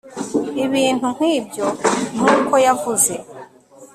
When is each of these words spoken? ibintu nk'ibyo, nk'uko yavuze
ibintu 0.65 1.07
nk'ibyo, 1.15 1.65
nk'uko 2.15 2.53
yavuze 2.65 3.13